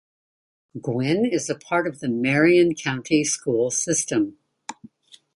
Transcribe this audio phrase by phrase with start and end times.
[0.81, 4.39] Guin is a part of the Marion County School system.